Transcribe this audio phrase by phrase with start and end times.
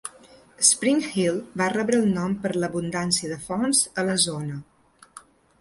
[0.69, 4.59] Spring Hill va rebre el nom per l'abundància de fonts a la zona.